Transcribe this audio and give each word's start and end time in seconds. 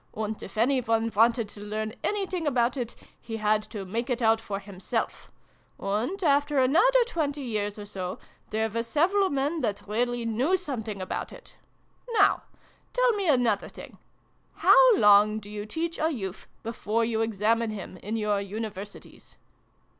And 0.15 0.41
if 0.41 0.57
any 0.57 0.81
one 0.81 1.11
wanted 1.15 1.47
to 1.49 1.61
learn 1.61 1.93
any 2.03 2.25
thing 2.25 2.47
about 2.47 2.75
it, 2.75 2.95
he 3.21 3.37
had 3.37 3.61
to 3.69 3.85
make 3.85 4.09
it 4.09 4.19
out 4.19 4.41
for 4.41 4.57
himself; 4.57 5.29
and 5.79 6.23
after 6.23 6.57
another 6.57 7.03
twenty 7.05 7.43
years 7.43 7.77
or 7.77 7.85
so 7.85 8.17
there 8.49 8.67
were 8.67 8.81
several 8.81 9.29
men 9.29 9.61
that 9.61 9.83
really 9.87 10.25
knew 10.25 10.57
some 10.57 10.81
thing 10.81 11.03
about 11.03 11.31
it! 11.31 11.55
Now 12.17 12.41
tell 12.93 13.13
me 13.13 13.27
another 13.29 13.69
thing. 13.69 13.99
How 14.55 14.97
long 14.97 15.37
do 15.37 15.51
you 15.51 15.67
teach 15.67 15.99
a 15.99 16.09
youth 16.09 16.47
before 16.63 17.05
you 17.05 17.21
examine 17.21 17.69
him, 17.69 17.97
in 17.97 18.15
your 18.15 18.41
Universities 18.41 19.37